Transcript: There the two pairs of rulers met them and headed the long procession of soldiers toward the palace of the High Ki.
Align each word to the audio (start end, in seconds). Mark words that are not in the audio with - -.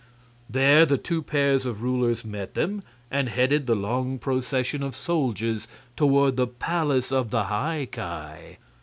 There 0.49 0.83
the 0.83 0.97
two 0.97 1.21
pairs 1.21 1.63
of 1.63 1.83
rulers 1.83 2.25
met 2.25 2.55
them 2.55 2.81
and 3.11 3.29
headed 3.29 3.67
the 3.67 3.75
long 3.75 4.17
procession 4.17 4.81
of 4.81 4.95
soldiers 4.95 5.67
toward 5.95 6.37
the 6.37 6.47
palace 6.47 7.11
of 7.11 7.29
the 7.29 7.43
High 7.43 7.87
Ki. 7.91 8.57